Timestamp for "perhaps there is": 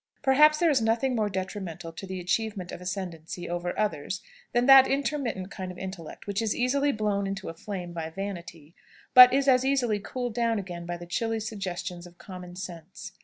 0.23-0.81